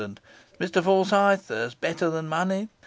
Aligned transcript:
And, 0.01 0.19
Mr 0.59 0.83
Forsyth, 0.83 1.47
there's 1.49 1.75
better 1.75 2.09
than 2.09 2.27
money. 2.27 2.69